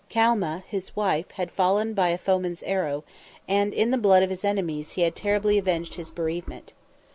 Calma, 0.09 0.63
his 0.67 0.95
wife, 0.95 1.29
had 1.33 1.51
fallen 1.51 1.93
by 1.93 2.09
a 2.09 2.17
foeman's 2.17 2.63
arrow, 2.63 3.03
and 3.47 3.71
in 3.71 3.91
the 3.91 3.99
blood 3.99 4.23
of 4.23 4.31
his 4.31 4.43
enemies 4.43 4.93
he 4.93 5.03
had 5.03 5.15
terribly 5.15 5.59
avenged 5.59 5.93
his 5.93 6.09
bereavement. 6.09 6.73